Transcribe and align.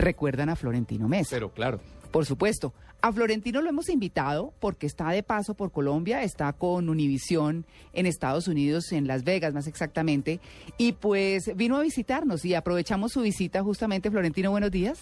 recuerdan 0.00 0.48
a 0.48 0.56
Florentino 0.56 1.08
Mesa. 1.08 1.30
Pero 1.30 1.50
claro. 1.52 1.80
Por 2.10 2.26
supuesto. 2.26 2.72
A 3.02 3.10
Florentino 3.12 3.62
lo 3.62 3.70
hemos 3.70 3.88
invitado 3.88 4.52
porque 4.60 4.86
está 4.86 5.08
de 5.10 5.22
paso 5.22 5.54
por 5.54 5.72
Colombia, 5.72 6.22
está 6.22 6.52
con 6.52 6.90
Univisión 6.90 7.64
en 7.94 8.04
Estados 8.04 8.46
Unidos, 8.46 8.92
en 8.92 9.06
Las 9.06 9.24
Vegas 9.24 9.54
más 9.54 9.66
exactamente, 9.66 10.38
y 10.76 10.92
pues 10.92 11.56
vino 11.56 11.78
a 11.78 11.80
visitarnos 11.80 12.44
y 12.44 12.54
aprovechamos 12.54 13.12
su 13.12 13.22
visita 13.22 13.62
justamente. 13.62 14.10
Florentino, 14.10 14.50
buenos 14.50 14.70
días. 14.70 14.98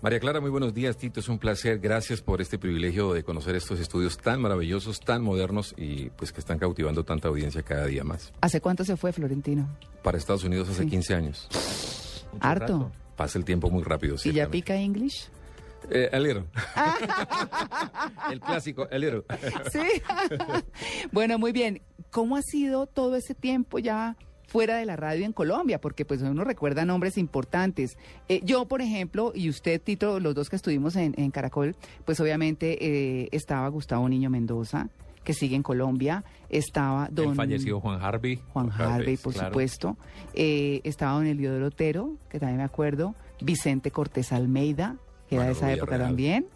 María 0.00 0.18
Clara, 0.18 0.40
muy 0.40 0.48
buenos 0.50 0.72
días, 0.72 0.96
Tito. 0.96 1.20
Es 1.20 1.28
un 1.28 1.38
placer. 1.38 1.78
Gracias 1.78 2.22
por 2.22 2.40
este 2.40 2.58
privilegio 2.58 3.12
de 3.12 3.22
conocer 3.22 3.54
estos 3.54 3.78
estudios 3.78 4.16
tan 4.16 4.40
maravillosos, 4.40 4.98
tan 5.00 5.22
modernos 5.22 5.74
y 5.76 6.08
pues 6.10 6.32
que 6.32 6.40
están 6.40 6.58
cautivando 6.58 7.04
tanta 7.04 7.28
audiencia 7.28 7.62
cada 7.62 7.84
día 7.84 8.02
más. 8.02 8.32
¿Hace 8.40 8.62
cuánto 8.62 8.82
se 8.84 8.96
fue 8.96 9.12
Florentino? 9.12 9.68
Para 10.02 10.16
Estados 10.16 10.42
Unidos 10.44 10.70
hace 10.70 10.84
Sí. 10.84 10.88
15 10.88 11.14
años. 11.14 11.48
Harto. 12.40 12.90
Pasa 13.16 13.38
el 13.38 13.44
tiempo 13.44 13.70
muy 13.70 13.82
rápido. 13.82 14.16
¿Y 14.24 14.32
ya 14.32 14.48
pica 14.48 14.76
English? 14.76 15.28
Eh, 15.90 16.08
a 16.12 16.18
little. 16.18 16.44
el 18.30 18.40
clásico, 18.40 18.88
a 18.90 18.98
little. 18.98 19.22
Sí. 19.72 20.02
bueno, 21.12 21.38
muy 21.38 21.52
bien. 21.52 21.82
¿Cómo 22.10 22.36
ha 22.36 22.42
sido 22.42 22.86
todo 22.86 23.16
ese 23.16 23.34
tiempo 23.34 23.78
ya 23.78 24.16
fuera 24.46 24.76
de 24.76 24.86
la 24.86 24.96
radio 24.96 25.24
en 25.24 25.32
Colombia? 25.32 25.80
Porque 25.80 26.04
pues 26.04 26.22
uno 26.22 26.44
recuerda 26.44 26.84
nombres 26.84 27.18
importantes. 27.18 27.96
Eh, 28.28 28.40
yo, 28.44 28.66
por 28.66 28.82
ejemplo, 28.82 29.32
y 29.34 29.48
usted, 29.48 29.80
Tito, 29.80 30.20
los 30.20 30.34
dos 30.34 30.50
que 30.50 30.56
estuvimos 30.56 30.96
en, 30.96 31.14
en 31.16 31.30
Caracol, 31.30 31.74
pues 32.04 32.20
obviamente 32.20 32.78
eh, 33.22 33.28
estaba 33.32 33.68
Gustavo 33.68 34.08
Niño 34.08 34.30
Mendoza, 34.30 34.88
que 35.24 35.34
sigue 35.34 35.56
en 35.56 35.62
Colombia. 35.62 36.24
Estaba 36.48 37.08
don... 37.10 37.30
El 37.30 37.34
fallecido 37.34 37.80
Juan 37.80 38.00
Harvey. 38.02 38.36
Juan 38.52 38.70
Juan 38.70 38.70
Harvey, 38.70 39.00
Harvey, 39.00 39.16
por 39.16 39.32
claro. 39.32 39.48
supuesto. 39.48 39.96
Eh, 40.34 40.80
estaba 40.84 41.12
don 41.12 41.26
Eliodoro 41.26 41.66
Otero, 41.66 42.16
que 42.28 42.38
también 42.38 42.58
me 42.58 42.64
acuerdo. 42.64 43.14
Vicente 43.40 43.90
Cortés 43.90 44.32
Almeida, 44.32 44.96
que 45.28 45.36
era 45.36 45.46
de 45.46 45.52
esa 45.52 45.72
época 45.72 45.98
también. 45.98 46.46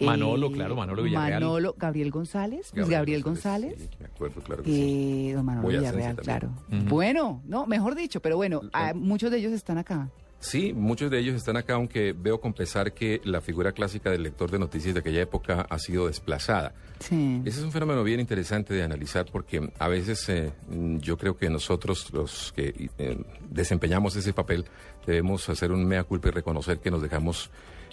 Eh, 0.00 0.06
Manolo, 0.06 0.52
claro, 0.52 0.76
Manolo 0.76 1.02
Villarreal. 1.02 1.40
Manolo, 1.42 1.74
Gabriel 1.76 2.10
González, 2.12 2.70
Luis 2.72 2.88
Gabriel 2.88 3.22
González. 3.22 3.74
Sí, 3.78 3.88
me 3.98 4.06
acuerdo, 4.06 4.40
claro 4.42 4.62
que 4.62 4.70
sí. 4.70 5.30
Eh, 5.30 5.32
don 5.34 5.44
Manolo 5.44 5.68
Villarreal, 5.68 6.16
claro. 6.16 6.50
Bueno, 6.68 7.42
no, 7.46 7.66
mejor 7.66 7.96
dicho, 7.96 8.20
pero 8.20 8.36
bueno, 8.36 8.60
ah, 8.72 8.92
muchos 8.94 9.30
de 9.30 9.38
ellos 9.38 9.52
están 9.52 9.78
acá. 9.78 10.08
Sí, 10.40 10.72
muchos 10.72 11.10
de 11.10 11.18
ellos 11.18 11.34
están 11.34 11.56
acá, 11.56 11.74
aunque 11.74 12.12
veo 12.12 12.40
con 12.40 12.52
pesar 12.52 12.92
que 12.92 13.20
la 13.24 13.40
figura 13.40 13.72
clásica 13.72 14.10
del 14.10 14.22
lector 14.22 14.50
de 14.50 14.58
noticias 14.58 14.94
de 14.94 15.00
aquella 15.00 15.22
época 15.22 15.66
ha 15.68 15.78
sido 15.78 16.06
desplazada. 16.06 16.74
Sí. 17.00 17.42
Ese 17.44 17.58
es 17.58 17.64
un 17.64 17.72
fenómeno 17.72 18.04
bien 18.04 18.20
interesante 18.20 18.72
de 18.74 18.82
analizar 18.82 19.26
porque 19.30 19.72
a 19.78 19.88
veces 19.88 20.28
eh, 20.28 20.52
mm, 20.68 20.98
yo 20.98 21.16
creo 21.16 21.36
que 21.36 21.50
nosotros 21.50 22.12
los 22.12 22.52
que 22.54 22.90
eh, 22.98 23.18
desempeñamos 23.50 24.14
ese 24.16 24.32
papel 24.32 24.64
debemos 25.06 25.48
hacer 25.48 25.72
un 25.72 25.84
mea 25.86 26.04
culpa 26.04 26.28
y 26.28 26.30
reconocer 26.32 26.78
que 26.78 26.90
nos 26.90 27.02
dejamos 27.02 27.50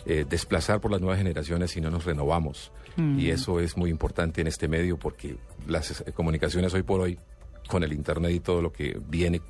eh, 0.08 0.24
desplazar 0.30 0.80
por 0.82 0.92
las 0.92 1.02
nuevas 1.02 1.18
generaciones 1.18 1.76
y 1.78 1.82
no 1.82 1.90
nos 1.90 2.06
renovamos. 2.06 2.72
Y 3.18 3.32
eso 3.32 3.59
es 3.59 3.76
muy 3.76 3.90
importante 3.90 4.40
en 4.40 4.48
este 4.48 4.68
medio 4.68 4.98
porque 4.98 5.36
las 5.68 6.02
eh, 6.02 6.12
comunicaciones 6.14 6.74
hoy 6.76 6.84
por 6.84 7.02
hoy, 7.02 7.18
con 7.68 7.84
el 7.84 7.92
Internet 7.92 8.32
y 8.32 8.40
todo 8.40 8.62
lo 8.62 8.72
que 8.72 8.98
viene, 9.09 9.42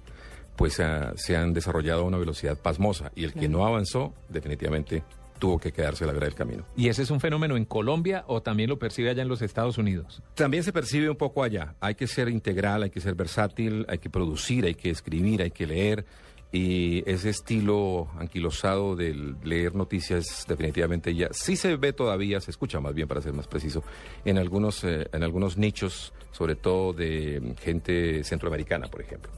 pues 0.56 0.80
ah, 0.80 1.14
se 1.16 1.36
han 1.36 1.54
desarrollado 1.54 2.02
a 2.02 2.04
una 2.06 2.18
velocidad 2.18 2.58
pasmosa 2.58 3.12
y 3.16 3.24
el 3.24 3.34
que 3.34 3.50
no 3.50 3.66
avanzó 3.66 4.14
definitivamente 4.30 5.04
tuvo 5.40 5.60
que 5.60 5.72
quedarse 5.72 6.04
a 6.04 6.08
la 6.08 6.14
vera 6.14 6.26
del 6.26 6.36
camino. 6.36 6.66
¿Y 6.76 6.88
ese 6.88 7.04
es 7.04 7.12
un 7.12 7.20
fenómeno 7.20 7.58
en 7.58 7.66
Colombia 7.66 8.24
o 8.28 8.42
también 8.42 8.70
lo 8.70 8.80
percibe 8.80 9.10
allá 9.10 9.22
en 9.22 9.28
los 9.28 9.42
Estados 9.42 9.78
Unidos? 9.78 10.22
También 10.34 10.64
se 10.64 10.72
percibe 10.72 11.10
un 11.10 11.18
poco 11.18 11.44
allá. 11.44 11.76
Hay 11.80 11.96
que 11.96 12.08
ser 12.08 12.30
integral, 12.30 12.84
hay 12.84 12.90
que 12.90 13.02
ser 13.02 13.16
versátil, 13.16 13.86
hay 13.90 13.98
que 13.98 14.10
producir, 14.10 14.66
hay 14.66 14.76
que 14.76 14.90
escribir, 14.90 15.42
hay 15.42 15.52
que 15.52 15.68
leer. 15.68 16.06
Y 16.52 17.04
ese 17.10 17.32
estilo 17.32 18.08
anquilosado 18.18 18.96
del 18.96 19.36
leer 19.44 19.76
noticias 19.76 20.46
definitivamente 20.48 21.14
ya 21.14 21.28
sí 21.32 21.58
se 21.58 21.76
ve 21.76 21.92
todavía, 21.92 22.40
se 22.40 22.52
escucha 22.52 22.80
más 22.80 22.94
bien 22.94 23.10
para 23.10 23.22
ser 23.22 23.34
más 23.34 23.48
preciso, 23.48 23.84
en 24.24 24.38
algunos, 24.38 24.84
eh, 24.86 25.10
en 25.12 25.24
algunos 25.24 25.58
nichos, 25.58 26.14
sobre 26.32 26.56
todo 26.56 26.94
de 26.94 27.56
gente 27.62 28.24
centroamericana, 28.24 28.88
por 28.88 29.02
ejemplo. 29.02 29.32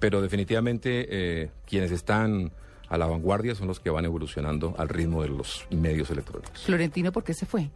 Pero 0.00 0.20
definitivamente 0.20 1.06
eh, 1.08 1.50
quienes 1.66 1.92
están 1.92 2.50
a 2.88 2.98
la 2.98 3.06
vanguardia 3.06 3.54
son 3.54 3.68
los 3.68 3.78
que 3.78 3.90
van 3.90 4.04
evolucionando 4.04 4.74
al 4.76 4.88
ritmo 4.88 5.22
de 5.22 5.28
los 5.28 5.66
medios 5.70 6.10
electrónicos. 6.10 6.64
Florentino, 6.64 7.12
¿por 7.12 7.22
qué 7.22 7.34
se 7.34 7.46
fue? 7.46 7.70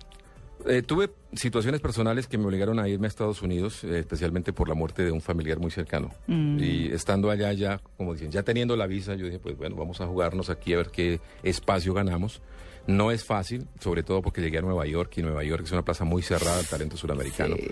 Eh, 0.67 0.83
tuve 0.83 1.11
situaciones 1.35 1.81
personales 1.81 2.27
que 2.27 2.39
me 2.39 2.47
obligaron 2.47 2.79
a 2.79 2.89
irme 2.89 3.07
a 3.07 3.09
Estados 3.09 3.43
Unidos, 3.43 3.85
eh, 3.85 3.99
especialmente 3.99 4.53
por 4.53 4.69
la 4.69 4.75
muerte 4.75 5.05
de 5.05 5.11
un 5.11 5.21
familiar 5.21 5.59
muy 5.59 5.71
cercano. 5.71 6.11
Mm. 6.27 6.59
Y 6.59 6.87
estando 6.93 7.31
allá 7.31 7.53
ya, 7.53 7.81
como 7.97 8.15
dicen, 8.15 8.31
ya 8.31 8.43
teniendo 8.43 8.77
la 8.77 8.87
visa, 8.87 9.15
yo 9.15 9.27
dije, 9.27 9.39
pues 9.39 9.57
bueno, 9.57 9.77
vamos 9.77 10.01
a 10.01 10.07
jugarnos 10.07 10.49
aquí 10.51 10.73
a 10.73 10.79
ver 10.79 10.89
qué 10.91 11.21
espacio 11.43 11.93
ganamos. 11.93 12.41
No 12.87 13.11
es 13.11 13.25
fácil, 13.25 13.67
sobre 13.81 14.03
todo 14.03 14.21
porque 14.21 14.43
llegué 14.43 14.59
a 14.59 14.63
Nueva 14.63 14.87
York 14.87 15.13
y 15.17 15.23
Nueva 15.23 15.43
York 15.43 15.65
es 15.65 15.73
una 15.73 15.83
plaza 15.85 16.05
muy 16.05 16.23
cerrada 16.23 16.59
al 16.59 16.67
talento 16.67 16.97
suramericano. 16.99 17.57
Sí. 17.57 17.67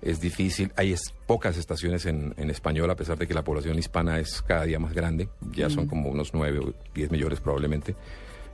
Es 0.00 0.20
difícil, 0.20 0.70
hay 0.76 0.92
es- 0.92 1.12
pocas 1.26 1.56
estaciones 1.58 2.04
en, 2.06 2.34
en 2.38 2.50
español, 2.50 2.90
a 2.90 2.96
pesar 2.96 3.16
de 3.18 3.26
que 3.26 3.34
la 3.34 3.42
población 3.44 3.78
hispana 3.78 4.18
es 4.20 4.42
cada 4.42 4.64
día 4.64 4.78
más 4.78 4.92
grande, 4.94 5.28
ya 5.52 5.68
son 5.70 5.86
como 5.86 6.08
unos 6.10 6.32
9 6.34 6.58
o 6.60 6.74
10 6.94 7.10
millones 7.10 7.40
probablemente. 7.40 7.94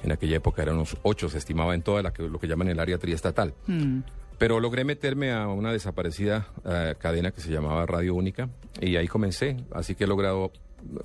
En 0.02 0.12
aquella 0.12 0.36
época 0.36 0.62
eran 0.62 0.76
unos 0.76 0.96
8, 1.02 1.28
se 1.28 1.38
estimaba 1.38 1.74
en 1.74 1.82
toda 1.82 2.02
la 2.02 2.12
que, 2.12 2.22
lo 2.22 2.38
que 2.38 2.46
llaman 2.46 2.68
el 2.68 2.80
área 2.80 2.98
triestatal. 2.98 3.54
Mm. 3.66 4.00
Pero 4.38 4.58
logré 4.58 4.84
meterme 4.84 5.32
a 5.32 5.48
una 5.48 5.70
desaparecida 5.70 6.48
eh, 6.64 6.94
cadena 6.98 7.30
que 7.30 7.42
se 7.42 7.50
llamaba 7.50 7.84
Radio 7.84 8.14
Única 8.14 8.48
y 8.80 8.96
ahí 8.96 9.06
comencé. 9.06 9.56
Así 9.72 9.94
que 9.94 10.04
he 10.04 10.06
logrado, 10.06 10.50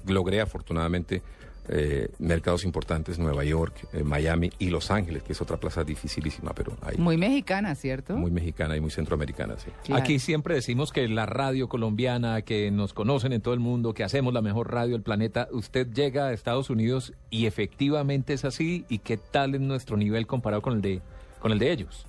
logré 0.07 0.39
afortunadamente 0.39 1.21
eh, 1.69 2.09
mercados 2.19 2.63
importantes, 2.65 3.19
Nueva 3.19 3.43
York, 3.43 3.87
eh, 3.93 4.03
Miami 4.03 4.51
y 4.59 4.69
Los 4.69 4.91
Ángeles, 4.91 5.23
que 5.23 5.33
es 5.33 5.41
otra 5.41 5.57
plaza 5.57 5.83
dificilísima, 5.83 6.53
pero 6.53 6.77
ahí 6.81 6.97
Muy 6.97 7.17
mexicana, 7.17 7.75
¿cierto? 7.75 8.15
muy 8.15 8.31
mexicana 8.31 8.75
y 8.75 8.81
muy 8.81 8.91
centroamericana, 8.91 9.55
sí. 9.57 9.71
Claro. 9.83 10.01
Aquí 10.01 10.19
siempre 10.19 10.55
decimos 10.55 10.91
que 10.91 11.07
la 11.07 11.25
radio 11.25 11.67
colombiana, 11.67 12.41
que 12.41 12.71
nos 12.71 12.93
conocen 12.93 13.33
en 13.33 13.41
todo 13.41 13.53
el 13.53 13.59
mundo, 13.59 13.93
que 13.93 14.03
hacemos 14.03 14.33
la 14.33 14.41
mejor 14.41 14.71
radio 14.71 14.93
del 14.93 15.03
planeta, 15.03 15.47
usted 15.51 15.87
llega 15.91 16.27
a 16.27 16.33
Estados 16.33 16.69
Unidos 16.69 17.13
y 17.29 17.45
efectivamente 17.45 18.33
es 18.33 18.45
así. 18.45 18.85
¿Y 18.89 18.99
qué 18.99 19.17
tal 19.17 19.55
es 19.55 19.61
nuestro 19.61 19.97
nivel 19.97 20.27
comparado 20.27 20.61
con 20.61 20.73
el 20.73 20.81
de, 20.81 21.01
con 21.39 21.51
el 21.51 21.59
de 21.59 21.71
ellos? 21.71 22.07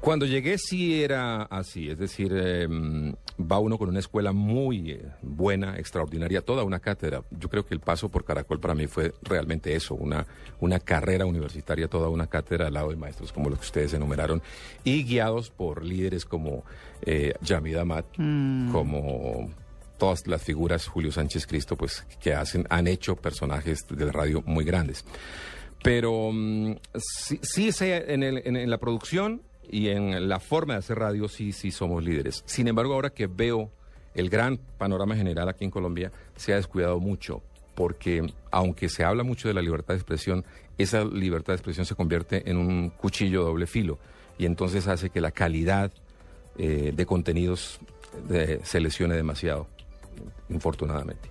Cuando 0.00 0.26
llegué 0.26 0.58
sí 0.58 1.02
era 1.02 1.42
así, 1.44 1.88
es 1.88 1.98
decir, 1.98 2.30
eh, 2.36 2.68
va 3.40 3.58
uno 3.58 3.78
con 3.78 3.88
una 3.88 4.00
escuela 4.00 4.32
muy 4.32 4.90
eh, 4.92 5.02
buena, 5.22 5.78
extraordinaria, 5.78 6.42
toda 6.42 6.62
una 6.62 6.78
cátedra. 6.78 7.22
Yo 7.30 7.48
creo 7.48 7.64
que 7.64 7.72
el 7.72 7.80
paso 7.80 8.10
por 8.10 8.22
Caracol 8.24 8.60
para 8.60 8.74
mí 8.74 8.86
fue 8.86 9.14
realmente 9.22 9.74
eso, 9.74 9.94
una, 9.94 10.26
una 10.60 10.78
carrera 10.78 11.24
universitaria, 11.24 11.88
toda 11.88 12.10
una 12.10 12.26
cátedra 12.26 12.66
al 12.66 12.74
lado 12.74 12.90
de 12.90 12.96
maestros 12.96 13.32
como 13.32 13.48
los 13.48 13.58
que 13.60 13.64
ustedes 13.64 13.94
enumeraron 13.94 14.42
y 14.84 15.04
guiados 15.04 15.48
por 15.50 15.82
líderes 15.82 16.26
como 16.26 16.64
eh, 17.02 17.32
Yamid 17.40 17.76
Amat, 17.76 18.04
como 18.72 19.50
todas 19.96 20.26
las 20.26 20.42
figuras, 20.42 20.86
Julio 20.86 21.12
Sánchez 21.12 21.46
Cristo, 21.46 21.76
pues 21.76 22.06
que 22.20 22.34
hacen, 22.34 22.66
han 22.68 22.88
hecho 22.88 23.16
personajes 23.16 23.86
de 23.88 24.04
la 24.04 24.12
radio 24.12 24.42
muy 24.44 24.64
grandes. 24.66 25.04
Pero 25.82 26.30
mm, 26.30 26.74
sí, 26.94 27.38
sí 27.42 27.72
sé, 27.72 28.12
en, 28.12 28.22
el- 28.22 28.42
en- 28.44 28.56
en 28.56 28.68
la 28.70 28.78
producción 28.78 29.40
y 29.70 29.88
en 29.88 30.28
la 30.28 30.40
forma 30.40 30.74
de 30.74 30.78
hacer 30.80 30.98
radio 30.98 31.28
sí, 31.28 31.52
sí 31.52 31.70
somos 31.70 32.04
líderes. 32.04 32.42
Sin 32.46 32.68
embargo, 32.68 32.94
ahora 32.94 33.10
que 33.10 33.26
veo 33.26 33.70
el 34.14 34.30
gran 34.30 34.58
panorama 34.78 35.16
general 35.16 35.48
aquí 35.48 35.64
en 35.64 35.70
Colombia, 35.70 36.12
se 36.36 36.52
ha 36.52 36.56
descuidado 36.56 37.00
mucho, 37.00 37.42
porque 37.74 38.26
aunque 38.50 38.88
se 38.88 39.04
habla 39.04 39.24
mucho 39.24 39.48
de 39.48 39.54
la 39.54 39.62
libertad 39.62 39.94
de 39.94 39.98
expresión, 39.98 40.44
esa 40.78 41.04
libertad 41.04 41.52
de 41.52 41.56
expresión 41.56 41.86
se 41.86 41.94
convierte 41.94 42.48
en 42.48 42.56
un 42.56 42.90
cuchillo 42.90 43.42
doble 43.42 43.66
filo 43.66 43.98
y 44.38 44.46
entonces 44.46 44.86
hace 44.88 45.10
que 45.10 45.20
la 45.20 45.30
calidad 45.30 45.92
eh, 46.58 46.92
de 46.94 47.06
contenidos 47.06 47.80
eh, 48.30 48.60
se 48.62 48.80
lesione 48.80 49.14
demasiado, 49.14 49.66
infortunadamente. 50.48 51.30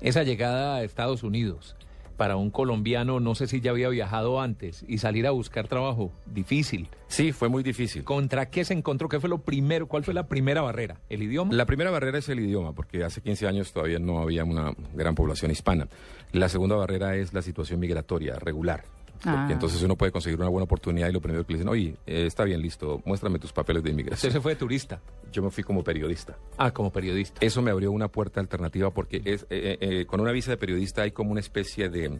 Esa 0.00 0.22
llegada 0.22 0.76
a 0.76 0.82
Estados 0.82 1.22
Unidos 1.22 1.76
para 2.22 2.36
un 2.36 2.52
colombiano, 2.52 3.18
no 3.18 3.34
sé 3.34 3.48
si 3.48 3.60
ya 3.60 3.72
había 3.72 3.88
viajado 3.88 4.40
antes 4.40 4.84
y 4.86 4.98
salir 4.98 5.26
a 5.26 5.32
buscar 5.32 5.66
trabajo, 5.66 6.12
difícil. 6.24 6.88
Sí, 7.08 7.32
fue 7.32 7.48
muy 7.48 7.64
difícil. 7.64 8.04
¿Contra 8.04 8.48
qué 8.48 8.64
se 8.64 8.74
encontró? 8.74 9.08
¿Qué 9.08 9.18
fue 9.18 9.28
lo 9.28 9.38
primero? 9.38 9.88
¿Cuál 9.88 10.04
fue 10.04 10.14
la 10.14 10.28
primera 10.28 10.62
barrera? 10.62 11.00
¿El 11.08 11.24
idioma? 11.24 11.52
La 11.52 11.66
primera 11.66 11.90
barrera 11.90 12.18
es 12.18 12.28
el 12.28 12.38
idioma, 12.38 12.74
porque 12.74 13.02
hace 13.02 13.22
15 13.22 13.48
años 13.48 13.72
todavía 13.72 13.98
no 13.98 14.20
había 14.20 14.44
una 14.44 14.72
gran 14.94 15.16
población 15.16 15.50
hispana. 15.50 15.88
La 16.30 16.48
segunda 16.48 16.76
barrera 16.76 17.16
es 17.16 17.32
la 17.32 17.42
situación 17.42 17.80
migratoria 17.80 18.36
regular. 18.38 18.84
Porque 19.22 19.38
Ah. 19.38 19.48
entonces 19.52 19.80
uno 19.82 19.96
puede 19.96 20.10
conseguir 20.10 20.38
una 20.40 20.48
buena 20.48 20.64
oportunidad 20.64 21.08
y 21.08 21.12
lo 21.12 21.20
primero 21.20 21.46
que 21.46 21.52
le 21.52 21.58
dicen, 21.60 21.68
oye, 21.68 21.96
eh, 22.06 22.26
está 22.26 22.42
bien, 22.44 22.60
listo, 22.60 23.00
muéstrame 23.04 23.38
tus 23.38 23.52
papeles 23.52 23.82
de 23.82 23.90
Usted 23.90 23.92
inmigración. 24.00 24.32
se 24.32 24.40
fue 24.40 24.52
de 24.52 24.56
turista. 24.58 25.00
Yo 25.30 25.42
me 25.42 25.50
fui 25.50 25.62
como 25.62 25.84
periodista. 25.84 26.36
Ah, 26.58 26.72
como 26.72 26.90
periodista. 26.92 27.38
Eso 27.44 27.62
me 27.62 27.70
abrió 27.70 27.92
una 27.92 28.08
puerta 28.08 28.40
alternativa 28.40 28.90
porque 28.90 29.22
es, 29.24 29.46
eh, 29.50 29.78
eh, 29.80 30.06
con 30.06 30.20
una 30.20 30.32
visa 30.32 30.50
de 30.50 30.56
periodista 30.56 31.02
hay 31.02 31.12
como 31.12 31.30
una 31.30 31.40
especie 31.40 31.88
de, 31.88 32.18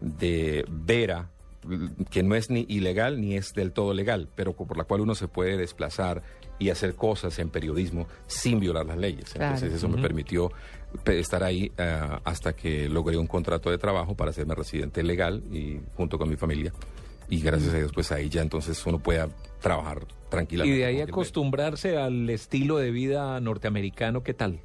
de 0.00 0.64
vera 0.68 1.30
que 2.10 2.24
no 2.24 2.34
es 2.34 2.50
ni 2.50 2.66
ilegal 2.68 3.20
ni 3.20 3.36
es 3.36 3.52
del 3.54 3.70
todo 3.70 3.94
legal, 3.94 4.28
pero 4.34 4.52
por 4.52 4.76
la 4.76 4.82
cual 4.82 5.00
uno 5.02 5.14
se 5.14 5.28
puede 5.28 5.56
desplazar 5.56 6.22
y 6.58 6.70
hacer 6.70 6.96
cosas 6.96 7.38
en 7.38 7.50
periodismo 7.50 8.08
sin 8.26 8.58
violar 8.58 8.84
las 8.86 8.98
leyes. 8.98 9.32
Claro. 9.32 9.54
Entonces 9.54 9.72
eso 9.76 9.88
me 9.88 10.02
permitió 10.02 10.48
pe- 10.48 10.54
estar 11.06 11.42
ahí 11.42 11.72
ah, 11.78 12.20
hasta 12.24 12.52
que 12.54 12.88
logré 12.88 13.16
un 13.16 13.26
contrato 13.26 13.70
de 13.70 13.78
trabajo 13.78 14.14
para 14.14 14.30
hacerme 14.30 14.54
residente 14.54 15.02
legal 15.02 15.42
y 15.52 15.80
junto 15.96 16.18
con 16.18 16.28
mi 16.28 16.36
familia 16.36 16.72
y 17.28 17.40
gracias 17.40 17.72
a 17.72 17.78
Dios 17.78 17.92
pues 17.94 18.12
ahí 18.12 18.28
ya 18.28 18.42
entonces 18.42 18.84
uno 18.86 18.98
pueda 18.98 19.28
trabajar 19.60 20.02
Y 20.02 20.30
tranquilamente. 20.30 20.76
de 20.76 20.84
ahí 20.84 21.00
acostumbrarse 21.00 21.96
al 21.96 22.28
estilo 22.28 22.76
de 22.76 22.90
vida 22.90 23.40
norteamericano, 23.40 24.22
¿qué 24.22 24.34
tal? 24.34 24.60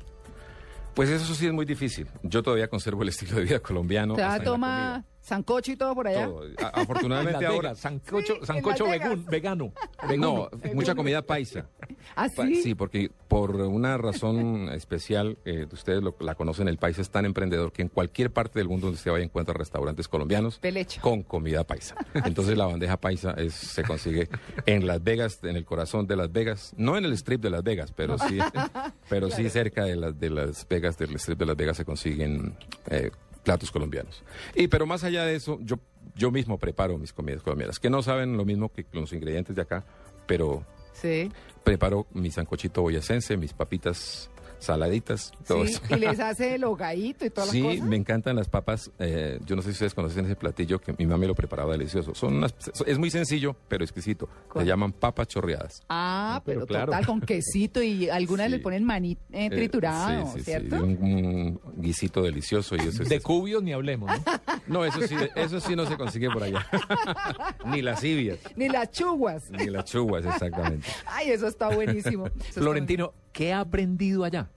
Pues 0.93 1.09
eso 1.09 1.35
sí 1.35 1.45
es 1.45 1.53
muy 1.53 1.65
difícil. 1.65 2.07
Yo 2.23 2.41
todavía 2.41 2.67
conservo 2.69 3.03
el 3.03 3.09
estilo 3.09 3.37
de 3.37 3.43
vida 3.43 3.59
colombiano. 3.59 4.15
¿Te 4.15 4.23
hasta 4.23 4.37
en 4.37 4.39
la 4.39 4.45
toma 4.45 5.05
sancocho 5.27 5.71
y 5.71 5.75
todo 5.75 5.93
por 5.93 6.07
allá? 6.07 6.25
Todo. 6.25 6.43
A- 6.63 6.81
Afortunadamente 6.81 7.45
ahora... 7.45 7.75
Sancocho, 7.75 8.35
Sí, 8.39 8.45
sancocho 8.45 8.85
vegun- 8.87 9.25
vegano. 9.29 9.73
No, 10.17 10.49
mucha 10.73 10.95
comida 10.95 11.21
paisa. 11.21 11.65
¿Ah, 12.15 12.27
Pa- 12.33 12.45
sí? 12.45 12.61
Sí, 12.63 12.75
porque 12.75 13.11
por 13.27 13.51
una 13.57 13.97
razón 13.97 14.69
especial, 14.69 15.37
eh, 15.45 15.67
ustedes 15.71 16.01
lo- 16.01 16.15
la 16.21 16.35
conocen, 16.35 16.67
el 16.69 16.77
país 16.77 16.97
es 16.99 17.09
tan 17.09 17.25
emprendedor 17.25 17.71
que 17.73 17.81
en 17.81 17.89
cualquier 17.89 18.31
parte 18.31 18.59
del 18.59 18.69
mundo 18.69 18.87
donde 18.87 18.99
se 19.01 19.09
vaya 19.09 19.23
encuentra 19.25 19.53
restaurantes 19.53 20.07
colombianos 20.07 20.59
Pelecho. 20.59 21.01
con 21.01 21.23
comida 21.23 21.65
paisa. 21.65 21.95
Entonces 22.13 22.57
la 22.57 22.65
bandeja 22.65 22.95
paisa 22.97 23.31
es, 23.37 23.53
se 23.53 23.83
consigue 23.83 24.29
en 24.65 24.87
Las 24.87 25.03
Vegas, 25.03 25.39
en 25.43 25.57
el 25.57 25.65
corazón 25.65 26.07
de 26.07 26.15
Las 26.15 26.31
Vegas, 26.31 26.73
no 26.77 26.97
en 26.97 27.03
el 27.05 27.13
strip 27.13 27.41
de 27.41 27.49
Las 27.49 27.63
Vegas, 27.63 27.91
pero 27.95 28.17
sí, 28.17 28.37
pero 29.09 29.29
sí 29.29 29.49
cerca 29.49 29.83
de, 29.83 29.95
las 29.97 30.17
de 30.19 30.29
Las 30.29 30.65
Vegas, 30.69 30.97
del 30.97 31.13
strip 31.15 31.37
de 31.39 31.45
Las 31.45 31.57
Vegas 31.57 31.75
se 31.77 31.83
consiguen 31.85 32.55
eh, 32.89 33.11
platos 33.47 33.71
colombianos. 33.71 34.23
Y 34.55 34.67
pero 34.67 34.85
más 34.85 35.05
allá 35.05 35.23
de 35.23 35.35
eso, 35.35 35.57
yo 35.61 35.79
yo 36.15 36.31
mismo 36.31 36.57
preparo 36.57 36.97
mis 36.97 37.13
comidas 37.13 37.41
colombianas, 37.43 37.79
que 37.79 37.89
no 37.89 38.01
saben 38.03 38.35
lo 38.35 38.43
mismo 38.43 38.69
que 38.73 38.85
los 38.91 39.13
ingredientes 39.13 39.55
de 39.55 39.61
acá, 39.61 39.85
pero 40.25 40.65
Sí. 40.91 41.31
preparo 41.63 42.07
mi 42.13 42.29
sancochito 42.29 42.81
boyacense, 42.81 43.37
mis 43.37 43.53
papitas 43.53 44.29
saladitas, 44.59 45.31
todo 45.47 45.65
Sí, 45.65 45.73
eso. 45.73 45.81
y 45.95 45.99
les 45.99 46.19
hace 46.19 46.55
el 46.55 46.63
hogadito 46.63 47.25
y 47.25 47.29
todas 47.29 47.49
Sí, 47.49 47.61
las 47.61 47.73
cosas. 47.75 47.87
me 47.89 47.95
encantan 47.95 48.35
las 48.35 48.49
papas. 48.49 48.91
eh, 48.99 49.39
yo 49.45 49.55
no 49.55 49.61
sé 49.61 49.69
si 49.69 49.73
ustedes 49.73 49.93
conocen 49.93 50.25
ese 50.25 50.35
platillo 50.35 50.79
que 50.79 50.93
mi 50.97 51.05
mami 51.05 51.27
lo 51.27 51.35
preparaba 51.35 51.73
delicioso. 51.73 52.13
Son 52.15 52.35
unas, 52.35 52.53
es 52.85 52.97
muy 52.97 53.09
sencillo, 53.09 53.55
pero 53.67 53.83
exquisito. 53.83 54.27
¿Cuál? 54.51 54.65
Se 54.65 54.69
llaman 54.69 54.91
papas 54.91 55.27
chorreadas. 55.27 55.81
Ah, 55.89 56.41
Pero 56.45 56.61
pero, 56.61 56.67
claro. 56.67 56.85
total, 56.87 57.05
con 57.05 57.21
quesito 57.21 57.81
y 57.81 58.09
algunas 58.09 58.47
Sí. 58.47 58.51
le 58.53 58.59
ponen 58.59 58.83
maní 58.83 59.13
eh, 59.31 59.45
Eh, 59.45 59.49
triturado, 59.49 60.25
sí, 60.27 60.31
sí, 60.33 60.37
sí, 60.39 60.43
¿cierto? 60.45 60.75
un, 60.77 61.59
un 61.63 61.81
guisito 61.81 62.21
delicioso. 62.21 62.75
Y 62.75 62.79
eso 62.79 63.03
es- 63.03 63.09
De 63.09 63.19
cubios 63.21 63.61
ni 63.63 63.73
hablemos, 63.73 64.09
¿no? 64.09 64.23
no, 64.67 64.85
eso 64.85 65.01
sí, 65.07 65.15
eso 65.35 65.59
sí 65.59 65.75
no 65.75 65.85
se 65.85 65.95
consigue 65.97 66.29
por 66.29 66.43
allá. 66.43 66.65
Ni 67.65 67.81
las 67.81 68.03
ibias, 68.03 68.39
Ni 68.55 68.69
las 68.69 68.91
chuguas. 68.91 69.49
ni 69.51 69.67
las 69.67 69.85
chubas, 69.85 70.25
exactamente. 70.25 70.87
Ay, 71.05 71.31
eso 71.31 71.47
está 71.47 71.69
buenísimo. 71.69 72.27
Eso 72.27 72.35
está 72.49 72.61
Florentino, 72.61 73.13
¿qué 73.37 73.53
ha 73.53 73.59
aprendido 73.59 74.23
allá? 74.23 74.47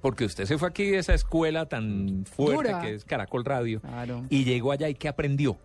Porque 0.00 0.24
usted 0.24 0.46
se 0.46 0.56
fue 0.56 0.66
aquí 0.68 0.86
de 0.90 0.98
esa 0.98 1.12
escuela 1.12 1.66
tan 1.66 2.24
fuerte 2.26 2.68
Dura. 2.70 2.80
que 2.80 2.94
es 2.94 3.04
Caracol 3.04 3.44
Radio 3.44 3.80
Claro. 3.82 4.22
y 4.30 4.44
llegó 4.44 4.72
allá 4.72 4.88
y 4.88 4.94
¿qué 4.94 5.08
aprendió? 5.08 5.58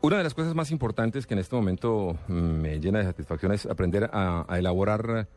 Una 0.00 0.18
de 0.18 0.24
las 0.24 0.34
cosas 0.34 0.52
más 0.56 0.72
importantes 0.72 1.28
que 1.28 1.34
en 1.34 1.38
este 1.40 1.54
momento 1.54 2.16
me 2.26 2.80
llena 2.80 2.98
de 2.98 3.04
satisfacción 3.04 3.52
es 3.52 3.66
aprender 3.66 4.10
a, 4.12 4.44
a 4.48 4.58
elaborar 4.58 5.28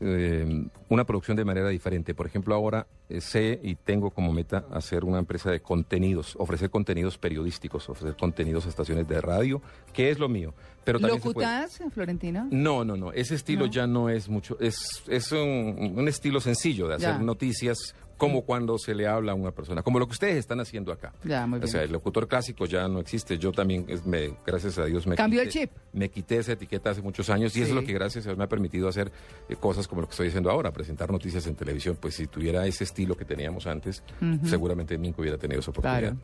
eh, 0.00 0.66
una 0.88 1.04
producción 1.04 1.36
de 1.36 1.44
manera 1.44 1.68
diferente. 1.68 2.14
Por 2.14 2.26
ejemplo, 2.26 2.54
ahora 2.54 2.86
eh, 3.08 3.20
sé 3.20 3.58
y 3.62 3.74
tengo 3.76 4.10
como 4.10 4.32
meta 4.32 4.66
hacer 4.70 5.04
una 5.04 5.18
empresa 5.18 5.50
de 5.50 5.60
contenidos, 5.60 6.36
ofrecer 6.38 6.70
contenidos 6.70 7.18
periodísticos, 7.18 7.88
ofrecer 7.88 8.16
contenidos 8.16 8.66
a 8.66 8.68
estaciones 8.68 9.08
de 9.08 9.20
radio, 9.20 9.62
que 9.92 10.10
es 10.10 10.18
lo 10.18 10.28
mío. 10.28 10.54
Pero 10.84 11.00
también 11.00 11.18
¿Locutas, 11.24 11.80
Florentino? 11.92 12.46
No, 12.50 12.84
no, 12.84 12.96
no. 12.96 13.12
Ese 13.12 13.34
estilo 13.34 13.66
No. 13.66 13.72
ya 13.72 13.86
no 13.86 14.08
es 14.08 14.28
mucho. 14.28 14.56
Es, 14.60 15.02
es 15.08 15.32
un, 15.32 15.94
un 15.96 16.08
estilo 16.08 16.40
sencillo 16.40 16.86
de 16.88 16.94
hacer 16.96 17.14
Ya. 17.14 17.18
noticias 17.18 17.94
como 18.16 18.42
cuando 18.42 18.78
se 18.78 18.94
le 18.94 19.06
habla 19.06 19.32
a 19.32 19.34
una 19.34 19.50
persona, 19.50 19.82
como 19.82 19.98
lo 19.98 20.06
que 20.06 20.12
ustedes 20.12 20.36
están 20.36 20.60
haciendo 20.60 20.92
acá. 20.92 21.12
Ya, 21.24 21.46
muy 21.46 21.58
O 21.58 21.60
bien. 21.60 21.68
sea, 21.70 21.82
el 21.82 21.92
locutor 21.92 22.26
clásico 22.28 22.64
ya 22.66 22.88
no 22.88 23.00
existe. 23.00 23.36
Yo 23.38 23.52
también, 23.52 23.86
me, 24.04 24.34
gracias 24.46 24.78
a 24.78 24.84
Dios, 24.86 25.06
me 25.06 25.16
Cambió 25.16 25.42
el 25.42 25.48
quité- 25.48 25.52
chip. 25.52 25.70
Me 25.92 26.08
quité 26.10 26.38
esa 26.38 26.52
etiqueta 26.52 26.90
hace 26.90 27.02
muchos 27.02 27.28
años 27.30 27.56
y 27.56 27.60
eso 27.62 27.70
es 27.70 27.74
lo 27.74 27.84
que 27.84 27.92
gracias 27.92 28.24
a 28.26 28.28
Dios 28.30 28.38
me 28.38 28.44
ha 28.44 28.48
permitido 28.48 28.88
hacer 28.88 29.12
eh, 29.48 29.56
cosas 29.56 29.86
como 29.88 30.00
lo 30.00 30.06
que 30.06 30.12
estoy 30.12 30.28
haciendo 30.28 30.50
ahora, 30.50 30.72
presentar 30.72 31.10
noticias 31.10 31.46
en 31.46 31.54
televisión. 31.56 31.96
Pues 32.00 32.14
si 32.14 32.26
tuviera 32.26 32.66
ese 32.66 32.84
estilo 32.84 33.16
que 33.16 33.24
teníamos 33.24 33.66
antes, 33.66 34.02
Ujú. 34.22 34.46
seguramente 34.46 34.96
nunca 34.98 35.20
hubiera 35.20 35.38
tenido 35.38 35.60
esa 35.60 35.70
oportunidad. 35.70 36.00
Claro. 36.14 36.16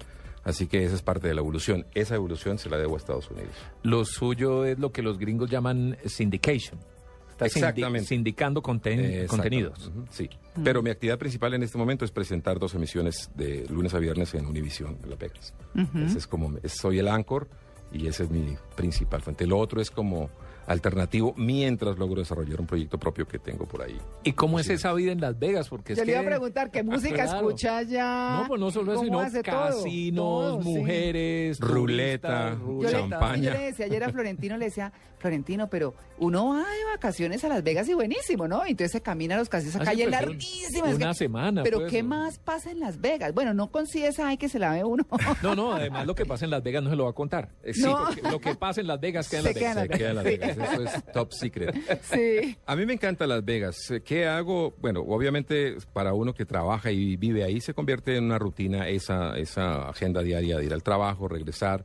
Así 0.45 0.67
que 0.67 0.85
esa 0.85 0.97
es 0.97 1.03
parte 1.03 1.29
de 1.29 1.35
la 1.35 1.41
evolución. 1.41 1.87
Esa 1.95 2.17
evolución 2.17 2.59
se 2.59 2.69
la 2.69 2.77
debo 2.77 2.95
a 2.95 2.99
Estados 2.99 3.31
Unidos. 3.31 3.53
Lo 3.85 4.05
suyo 4.05 4.65
es 4.65 4.77
lo 4.79 4.91
que 4.91 5.01
los 5.03 5.19
gringos 5.19 5.49
llaman 5.51 5.97
syndication. 6.05 6.81
Está 7.47 7.59
Exactamente. 7.61 8.09
sindicando 8.09 8.63
conten- 8.63 9.27
contenidos. 9.27 9.91
Sí. 10.11 10.29
Pero 10.63 10.83
mi 10.83 10.91
actividad 10.91 11.19
principal 11.19 11.55
en 11.55 11.63
este 11.63 11.79
momento 11.79 12.05
es 12.05 12.11
presentar 12.11 12.59
dos 12.59 12.75
emisiones 12.75 13.31
de 13.35 13.67
lunes 13.69 13.95
a 13.95 13.99
viernes 13.99 14.35
en 14.35 14.47
Univisión, 14.47 14.99
en 15.03 15.11
Las 15.11 15.19
Vegas. 15.19 15.55
Ese 16.07 16.19
es 16.19 16.27
como, 16.27 16.53
soy 16.67 16.99
el 16.99 17.09
anchor 17.09 17.49
y 17.93 18.07
esa 18.07 18.23
es 18.25 18.31
mi 18.31 18.57
principal 18.77 19.23
fuente. 19.23 19.47
Lo 19.47 19.59
otro 19.59 19.81
es 19.81 19.91
como 19.91 20.31
alternativo 20.67 21.35
mientras 21.37 21.99
logro 21.99 22.21
desarrollar 22.21 22.61
un 22.61 22.67
proyecto 22.67 22.99
propio 22.99 23.27
que 23.27 23.39
tengo 23.39 23.67
por 23.67 23.83
ahí. 23.83 23.99
¿Y 24.25 24.33
cómo 24.33 24.59
es 24.59 24.67
Sí. 24.67 24.75
esa 24.75 24.93
vida 24.93 25.13
en 25.13 25.21
Las 25.21 25.39
Vegas? 25.39 25.69
Porque 25.69 25.93
es 25.93 25.99
Yo 25.99 26.05
le 26.05 26.13
iba 26.13 26.21
a 26.21 26.23
que- 26.25 26.29
preguntar 26.29 26.71
qué 26.71 26.83
música 26.83 27.25
Claro. 27.25 27.39
escucha 27.49 27.79
allá. 27.79 28.39
No, 28.43 28.49
pues 28.49 28.61
no 28.61 28.71
solo 28.71 28.93
eso, 28.93 29.03
¿Cómo 29.05 29.25
sino 29.29 29.43
todo? 29.43 29.43
casinos, 29.43 30.25
Todo, 30.25 30.63
sí. 30.63 30.69
mujeres, 30.69 31.61
Ruleta, 31.61 32.57
Yo 32.59 32.83
le, 32.83 32.91
champaña. 32.91 33.43
yo 33.43 33.51
le 33.59 33.65
decía 33.67 33.87
ayer 33.87 34.05
a 34.05 34.11
Florentino, 34.11 34.57
le 34.57 34.67
decía, 34.67 34.93
Florentino, 35.19 35.69
pero 35.71 35.95
uno 36.19 36.49
va 36.49 36.59
de 36.59 36.85
vacaciones 36.93 37.45
a 37.45 37.49
Las 37.49 37.63
Vegas 37.63 37.89
y 37.89 37.95
buenísimo, 37.95 38.49
¿no? 38.49 38.63
Entonces 38.67 38.91
se 38.91 39.01
camina 39.03 39.37
a 39.37 39.39
los 39.39 39.49
casinos, 39.49 39.75
esa 39.77 39.83
Ah, 39.83 39.87
calle 39.87 40.05
pues, 40.09 40.21
un- 40.21 40.27
larguísima. 40.29 40.89
es 40.91 40.97
una 40.97 41.09
que- 41.09 41.15
semana, 41.15 41.63
Pero 41.63 41.79
pues, 41.81 41.93
¿qué 41.93 42.03
¿no? 42.03 42.09
más 42.11 42.39
pasa 42.41 42.71
en 42.73 42.81
Las 42.81 43.01
Vegas? 43.01 43.33
Bueno, 43.33 43.55
no 43.55 43.71
con 43.71 43.87
CSI 43.87 44.37
que 44.37 44.49
se 44.49 44.59
la 44.59 44.73
ve 44.73 44.83
uno. 44.85 45.07
No, 45.43 45.55
no, 45.55 45.73
además 45.73 46.07
lo 46.07 46.15
que 46.17 46.27
pasa 46.27 46.45
en 46.45 46.51
Las 46.51 46.63
Vegas 46.65 46.83
no 46.83 46.91
se 46.91 46.97
lo 46.97 47.05
va 47.05 47.11
a 47.11 47.15
contar. 47.15 47.51
Sí, 47.73 47.83
No. 47.83 47.99
porque 48.07 48.23
lo 48.23 48.41
que 48.41 48.55
pasa 48.57 48.81
en 48.81 48.87
Las 48.89 49.01
Vegas 49.01 49.29
queda 49.29 49.39
en 49.51 50.15
Las 50.17 50.25
Vegas. 50.25 50.52
Vegas. 50.57 50.73
Eso 50.73 50.83
es 50.83 51.13
top 51.13 51.33
secret. 51.33 51.75
sí. 52.03 52.57
A 52.67 52.77
mí 52.77 52.87
me 52.87 52.95
encanta 52.95 53.27
Las 53.27 53.45
Vegas. 53.45 53.77
¿Qué 54.05 54.27
hago? 54.27 54.75
Bueno, 54.79 55.01
obviamente 55.01 55.77
para 55.93 56.13
uno 56.13 56.35
que 56.35 56.45
trabaja 56.45 56.91
y 56.91 57.17
vive 57.17 57.45
ahí 57.45 57.61
se 57.61 57.75
convierte 57.75 58.17
en 58.17 58.25
una 58.25 58.39
rutina 58.39 58.89
esa, 58.89 59.37
esa 59.39 59.89
agenda 59.89 60.23
diaria 60.23 60.59
de 60.59 60.65
ir 60.65 60.73
al 60.73 60.83
trabajo, 60.83 61.29
regresar. 61.29 61.85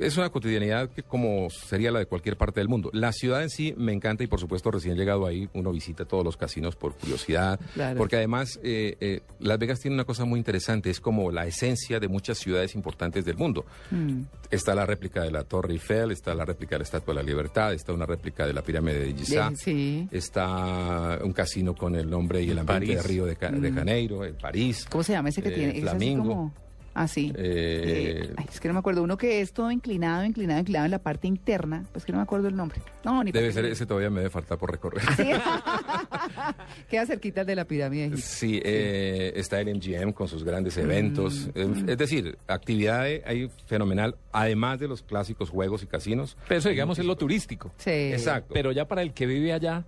Es 0.00 0.16
una 0.16 0.30
cotidianidad 0.30 0.88
que 0.90 1.02
como 1.02 1.48
sería 1.50 1.90
la 1.90 1.98
de 1.98 2.06
cualquier 2.06 2.36
parte 2.36 2.60
del 2.60 2.68
mundo. 2.68 2.90
La 2.92 3.12
ciudad 3.12 3.42
en 3.42 3.50
sí 3.50 3.74
me 3.76 3.92
encanta 3.92 4.22
y 4.22 4.28
por 4.28 4.38
supuesto 4.38 4.70
recién 4.70 4.96
llegado 4.96 5.26
ahí 5.26 5.48
uno 5.54 5.72
visita 5.72 6.04
todos 6.04 6.24
los 6.24 6.36
casinos 6.36 6.76
por 6.76 6.94
curiosidad. 6.94 7.58
Claro. 7.74 7.98
Porque 7.98 8.16
además 8.16 8.60
eh, 8.62 8.96
eh, 9.00 9.20
Las 9.40 9.58
Vegas 9.58 9.80
tiene 9.80 9.94
una 9.96 10.04
cosa 10.04 10.24
muy 10.24 10.38
interesante. 10.38 10.90
Es 10.90 11.00
como 11.00 11.32
la 11.32 11.46
esencia 11.46 11.98
de 11.98 12.06
muchas 12.08 12.38
ciudades 12.38 12.74
importantes 12.76 13.24
del 13.24 13.36
mundo. 13.36 13.64
Mm. 13.90 14.22
Está 14.50 14.74
la 14.76 14.86
réplica 14.86 15.22
de 15.22 15.32
la 15.32 15.42
Torre 15.42 15.72
Eiffel, 15.72 16.12
está 16.12 16.32
la 16.34 16.44
réplica 16.44 16.76
de 16.76 16.78
la 16.80 16.84
Estatua 16.84 17.14
de 17.14 17.20
la 17.22 17.26
Libertad, 17.26 17.72
está 17.74 17.92
una 17.92 18.06
réplica 18.06 18.46
de 18.46 18.52
la 18.52 18.62
pirámide 18.62 19.00
de 19.00 19.14
Giza. 19.14 19.50
Sí. 19.56 20.08
Está 20.12 21.18
un 21.24 21.32
casino 21.32 21.74
con 21.74 21.96
el 21.96 22.08
nombre 22.08 22.40
y 22.42 22.50
el 22.50 22.58
ambiente 22.60 22.86
París. 22.86 23.02
de 23.02 23.08
Río 23.08 23.26
de, 23.26 23.36
Ca- 23.36 23.50
de 23.50 23.72
Janeiro, 23.72 24.24
en 24.24 24.36
París. 24.36 24.86
¿Cómo 24.88 25.02
se 25.02 25.12
llama 25.12 25.30
ese 25.30 25.42
que 25.42 25.48
Eh, 25.48 25.52
tiene? 25.52 25.80
Flamingo. 25.80 26.52
Ah, 26.98 27.06
sí. 27.08 27.30
Eh, 27.36 28.22
Eh, 28.26 28.34
ay, 28.38 28.46
es 28.50 28.58
que 28.58 28.68
no 28.68 28.74
me 28.74 28.80
acuerdo. 28.80 29.02
Uno 29.02 29.18
que 29.18 29.42
es 29.42 29.52
todo 29.52 29.70
inclinado, 29.70 30.24
inclinado, 30.24 30.60
inclinado 30.60 30.86
en 30.86 30.90
la 30.92 30.98
parte 30.98 31.26
interna. 31.28 31.84
Pues 31.92 32.06
que 32.06 32.12
no 32.12 32.16
me 32.18 32.22
acuerdo 32.22 32.48
el 32.48 32.56
nombre. 32.56 32.80
No, 33.04 33.22
ni 33.22 33.32
Debe 33.32 33.52
ser, 33.52 33.66
ese 33.66 33.84
todavía 33.84 34.08
me 34.08 34.20
debe 34.20 34.30
faltar 34.30 34.56
por 34.56 34.70
recorrer. 34.72 35.02
Sí. 35.14 35.28
Queda 36.88 37.04
cerquita 37.06 37.44
de 37.44 37.54
la 37.54 37.64
pirámide. 37.66 38.16
Sí, 38.16 38.60
eh, 38.64 39.32
está 39.36 39.60
el 39.60 39.74
MGM 39.76 40.12
con 40.12 40.26
sus 40.28 40.42
grandes 40.42 40.76
Mm, 40.76 40.80
eventos. 40.80 41.50
Eh, 41.54 41.68
Es 41.86 41.98
decir, 41.98 42.38
actividad 42.46 43.02
hay- 43.02 43.20
hay 43.26 43.50
fenomenal, 43.66 44.16
además 44.32 44.78
de 44.80 44.88
los 44.88 45.02
clásicos 45.02 45.50
juegos 45.50 45.82
y 45.82 45.86
casinos. 45.86 46.36
Pero 46.48 46.58
eso, 46.60 46.68
digamos, 46.70 46.98
es 46.98 47.04
lo 47.04 47.16
turístico. 47.16 47.72
Sí. 47.78 47.90
Exacto. 47.90 48.54
Pero 48.54 48.72
ya 48.72 48.86
para 48.88 49.02
el 49.02 49.12
que 49.12 49.26
vive 49.26 49.52
allá, 49.52 49.84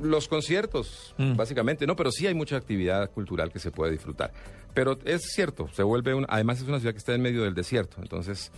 Los 0.00 0.28
conciertos, 0.28 1.14
Mm. 1.18 1.34
básicamente, 1.36 1.86
no, 1.86 1.96
pero 1.96 2.12
sí 2.12 2.26
hay 2.26 2.34
mucha 2.34 2.56
actividad 2.56 3.10
cultural 3.10 3.50
que 3.50 3.58
se 3.58 3.70
puede 3.72 3.90
disfrutar. 3.92 4.32
Pero 4.74 4.98
es 5.04 5.22
cierto, 5.32 5.68
se 5.72 5.82
vuelve 5.82 6.14
un, 6.14 6.26
además 6.28 6.60
es 6.60 6.68
una 6.68 6.78
ciudad 6.78 6.92
que 6.92 6.98
está 6.98 7.14
en 7.14 7.22
medio 7.22 7.42
del 7.44 7.54
desierto, 7.54 7.96
entonces 8.00 8.52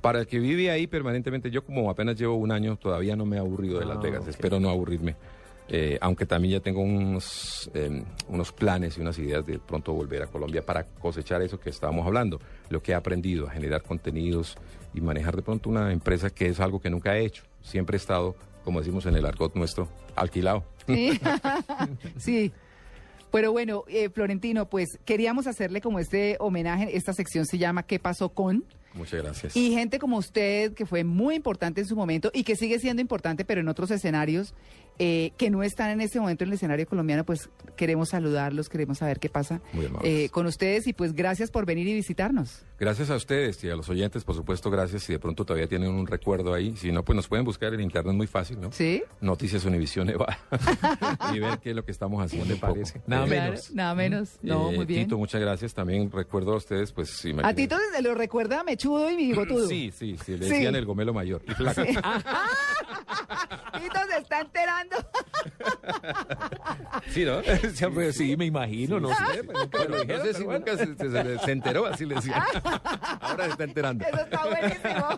para 0.00 0.20
el 0.20 0.26
que 0.26 0.38
vive 0.38 0.70
ahí 0.70 0.86
permanentemente, 0.86 1.50
yo 1.50 1.62
como 1.62 1.90
apenas 1.90 2.16
llevo 2.16 2.34
un 2.34 2.52
año, 2.52 2.76
todavía 2.76 3.16
no 3.16 3.26
me 3.26 3.36
he 3.36 3.38
aburrido 3.38 3.78
de 3.78 3.84
Las 3.84 3.98
Ah, 3.98 4.00
Vegas, 4.00 4.26
espero 4.26 4.58
no 4.58 4.70
aburrirme. 4.70 5.16
Eh, 5.72 5.98
aunque 6.00 6.26
también 6.26 6.54
ya 6.54 6.60
tengo 6.60 6.80
unos, 6.80 7.70
eh, 7.74 8.02
unos 8.28 8.50
planes 8.50 8.98
y 8.98 9.00
unas 9.02 9.16
ideas 9.18 9.46
de 9.46 9.60
pronto 9.60 9.92
volver 9.92 10.22
a 10.22 10.26
Colombia 10.26 10.66
para 10.66 10.84
cosechar 10.84 11.42
eso 11.42 11.60
que 11.60 11.70
estábamos 11.70 12.04
hablando, 12.06 12.40
lo 12.70 12.82
que 12.82 12.90
he 12.90 12.94
aprendido 12.94 13.46
a 13.46 13.50
generar 13.52 13.82
contenidos 13.82 14.56
y 14.94 15.00
manejar 15.00 15.36
de 15.36 15.42
pronto 15.42 15.70
una 15.70 15.92
empresa 15.92 16.30
que 16.30 16.46
es 16.46 16.58
algo 16.58 16.80
que 16.80 16.90
nunca 16.90 17.16
he 17.16 17.24
hecho. 17.24 17.44
Siempre 17.62 17.94
he 17.96 17.98
estado, 17.98 18.34
como 18.64 18.80
decimos 18.80 19.06
en 19.06 19.14
el 19.14 19.24
argot 19.24 19.54
nuestro, 19.54 19.88
alquilado. 20.16 20.64
Sí. 20.88 21.20
sí. 22.16 22.52
Pero 23.30 23.52
bueno, 23.52 23.84
eh, 23.88 24.08
Florentino, 24.10 24.68
pues 24.68 24.98
queríamos 25.04 25.46
hacerle 25.46 25.80
como 25.80 25.98
este 25.98 26.36
homenaje. 26.40 26.96
Esta 26.96 27.12
sección 27.12 27.46
se 27.46 27.58
llama 27.58 27.84
¿Qué 27.84 27.98
pasó 27.98 28.30
con? 28.30 28.64
Muchas 28.94 29.22
gracias. 29.22 29.56
Y 29.56 29.72
gente 29.72 29.98
como 29.98 30.16
usted, 30.16 30.74
que 30.74 30.84
fue 30.84 31.04
muy 31.04 31.36
importante 31.36 31.80
en 31.80 31.86
su 31.86 31.94
momento 31.94 32.30
y 32.34 32.42
que 32.42 32.56
sigue 32.56 32.78
siendo 32.78 33.00
importante, 33.00 33.44
pero 33.44 33.60
en 33.60 33.68
otros 33.68 33.90
escenarios, 33.90 34.54
eh, 35.02 35.32
que 35.38 35.48
no 35.48 35.62
están 35.62 35.88
en 35.90 36.02
este 36.02 36.20
momento 36.20 36.44
en 36.44 36.50
el 36.50 36.54
escenario 36.54 36.86
colombiano, 36.86 37.24
pues 37.24 37.48
queremos 37.74 38.10
saludarlos, 38.10 38.68
queremos 38.68 38.98
saber 38.98 39.18
qué 39.18 39.30
pasa 39.30 39.62
eh, 40.04 40.28
con 40.28 40.44
ustedes 40.44 40.86
y 40.86 40.92
pues 40.92 41.14
gracias 41.14 41.50
por 41.50 41.64
venir 41.64 41.88
y 41.88 41.94
visitarnos. 41.94 42.66
Gracias 42.78 43.08
a 43.08 43.16
ustedes 43.16 43.64
y 43.64 43.70
a 43.70 43.76
los 43.76 43.88
oyentes, 43.88 44.24
por 44.24 44.34
supuesto, 44.34 44.70
gracias. 44.70 45.02
Si 45.04 45.12
de 45.14 45.18
pronto 45.18 45.44
todavía 45.46 45.66
tienen 45.66 45.88
un 45.90 46.06
recuerdo 46.06 46.52
ahí, 46.52 46.76
si 46.76 46.92
no, 46.92 47.02
pues 47.02 47.16
nos 47.16 47.28
pueden 47.28 47.46
buscar 47.46 47.72
en 47.72 47.80
internet 47.80 48.14
muy 48.14 48.26
fácil, 48.26 48.60
¿no? 48.60 48.70
¿Sí? 48.72 49.02
Noticias 49.22 49.64
Univisión 49.64 50.10
Eva 50.10 50.38
y 51.34 51.38
ver 51.38 51.58
qué 51.60 51.70
es 51.70 51.76
lo 51.76 51.84
que 51.84 51.92
estamos 51.92 52.22
haciendo. 52.22 52.54
¿Te 52.54 52.60
parece? 52.60 53.00
Nada 53.06 53.24
Claro, 53.26 53.42
menos. 53.52 53.70
Nada 53.74 53.94
menos. 53.94 54.38
No, 54.42 54.70
eh, 54.70 54.76
muy 54.76 54.84
bien. 54.84 55.04
Tito, 55.04 55.16
muchas 55.16 55.40
gracias. 55.40 55.72
También 55.72 56.10
recuerdo 56.12 56.52
a 56.52 56.56
ustedes, 56.56 56.92
pues 56.92 57.08
sí, 57.10 57.34
A 57.42 57.54
Tito 57.54 57.76
se 57.94 58.02
lo 58.02 58.14
recuerda 58.14 58.62
mechudo 58.64 59.10
y 59.10 59.16
bigotudo. 59.16 59.66
Sí, 59.70 59.90
sí, 59.96 60.16
sí, 60.24 60.36
le 60.36 60.44
Sí. 60.46 60.50
decían 60.52 60.74
el 60.74 60.84
gomelo 60.84 61.14
mayor. 61.14 61.40
Y 61.48 61.52
flaco. 61.52 61.80
Tito 63.78 63.98
se 64.10 64.18
está 64.18 64.40
enterando. 64.40 64.96
Sí, 67.10 67.24
¿no? 67.24 67.40
Sí, 68.12 68.36
me 68.36 68.46
imagino, 68.46 69.00
no 69.00 69.08
sé. 69.10 69.44
pues, 69.44 69.70
Bueno, 69.70 69.96
no 70.04 70.22
sé 70.24 70.34
si 70.34 70.44
pero 70.44 70.44
bueno. 70.44 70.58
nunca 70.66 70.76
se, 70.76 70.94
se- 70.96 71.10
se- 71.10 71.38
se 71.38 71.52
enteró, 71.52 71.86
así 71.86 72.04
le 72.06 72.14
decía. 72.16 72.44
Ahora 73.20 73.44
se 73.44 73.50
está 73.50 73.64
enterando. 73.64 74.04
Eso 74.06 74.16
está 74.20 74.46
buenísimo. 74.46 75.08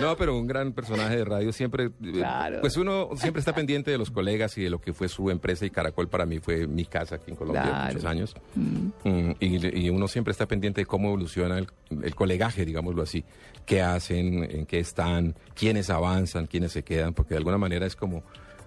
No, 0.00 0.16
pero 0.16 0.36
un 0.36 0.46
gran 0.46 0.72
personaje 0.72 1.16
de 1.16 1.24
radio 1.24 1.52
siempre, 1.52 1.84
eh, 1.86 2.12
Claro. 2.12 2.60
pues 2.60 2.76
uno 2.76 3.10
siempre 3.16 3.40
está 3.40 3.54
pendiente 3.54 3.90
de 3.90 3.98
los 3.98 4.10
colegas 4.10 4.56
y 4.58 4.62
de 4.62 4.70
lo 4.70 4.80
que 4.80 4.92
fue 4.92 5.08
su 5.08 5.30
empresa 5.30 5.66
y 5.66 5.70
Caracol 5.70 6.08
para 6.08 6.26
mí 6.26 6.38
fue 6.40 6.66
mi 6.66 6.84
casa 6.84 7.16
aquí 7.16 7.30
en 7.30 7.36
Colombia 7.36 7.62
Claro. 7.62 7.86
muchos 7.86 8.04
años. 8.04 8.34
Mm, 8.54 9.30
y, 9.40 9.84
y 9.86 9.90
uno 9.90 10.08
siempre 10.08 10.32
está 10.32 10.46
pendiente 10.46 10.80
de 10.82 10.86
cómo 10.86 11.08
evoluciona 11.08 11.58
el, 11.58 11.66
el 12.02 12.14
colegaje, 12.14 12.64
digámoslo 12.64 13.02
así, 13.02 13.24
qué 13.66 13.82
hacen, 13.82 14.44
en 14.50 14.66
qué 14.66 14.78
están, 14.80 15.34
quiénes 15.54 15.90
avanzan, 15.90 16.46
quiénes 16.46 16.72
se 16.72 16.82
quedan, 16.82 17.14
porque 17.14 17.34
de 17.34 17.38
alguna 17.38 17.58
manera 17.58 17.86
es 17.86 17.96
como, 17.96 18.22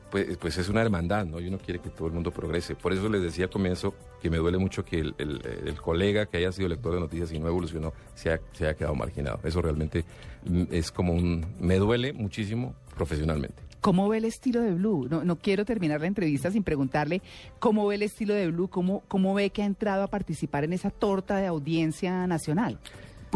pues, 0.09 0.37
pues 0.37 0.57
es 0.57 0.69
una 0.69 0.81
hermandad, 0.81 1.25
¿no? 1.25 1.39
Y 1.39 1.47
uno 1.47 1.57
quiere 1.57 1.79
que 1.79 1.89
todo 1.89 2.07
el 2.07 2.13
mundo 2.13 2.31
progrese. 2.31 2.75
Por 2.75 2.93
eso 2.93 3.07
les 3.09 3.21
decía 3.21 3.45
al 3.45 3.51
comienzo 3.51 3.93
que 4.21 4.29
me 4.29 4.37
duele 4.37 4.57
mucho 4.57 4.83
que 4.85 4.99
el, 4.99 5.15
el- 5.17 5.41
el 5.65 5.81
colega 5.81 6.25
que 6.25 6.37
haya 6.37 6.51
sido 6.51 6.67
lector 6.69 6.93
de 6.93 6.99
noticias 6.99 7.31
y 7.31 7.39
no 7.39 7.47
evolucionó 7.47 7.93
se, 8.15 8.31
ha- 8.31 8.39
se 8.53 8.65
haya 8.65 8.75
quedado 8.75 8.95
marginado. 8.95 9.39
Eso 9.43 9.61
realmente 9.61 10.05
mm, 10.45 10.63
es 10.71 10.91
como 10.91 11.13
un... 11.13 11.45
Me 11.59 11.77
duele 11.77 12.13
muchísimo 12.13 12.73
profesionalmente. 12.95 13.61
¿Cómo 13.81 14.09
ve 14.09 14.17
el 14.17 14.25
estilo 14.25 14.61
de 14.61 14.73
Blue? 14.73 15.07
No, 15.09 15.23
no 15.23 15.35
quiero 15.35 15.63
terminar 15.63 16.01
la 16.01 16.07
entrevista 16.07 16.49
sin 16.51 16.63
preguntarle 16.63 17.21
cómo 17.59 17.85
ve 17.87 17.95
el 17.95 18.01
estilo 18.01 18.33
de 18.33 18.49
Blue, 18.49 18.67
cómo, 18.69 19.03
cómo 19.07 19.33
ve 19.35 19.51
que 19.51 19.61
ha 19.61 19.65
entrado 19.65 20.03
a 20.03 20.07
participar 20.07 20.63
en 20.63 20.73
esa 20.73 20.89
torta 20.89 21.37
de 21.37 21.45
audiencia 21.47 22.25
nacional. 22.27 22.79